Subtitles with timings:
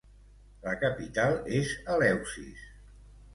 [0.61, 2.65] La capital és Eleusis.